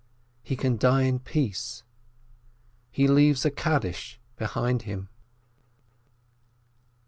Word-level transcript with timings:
He 0.41 0.55
can 0.55 0.77
die 0.77 1.03
in 1.03 1.19
peace, 1.19 1.83
he 2.89 3.07
leaves 3.07 3.45
a 3.45 3.51
Kaddish 3.51 4.19
behind 4.35 4.81
him. 4.81 5.09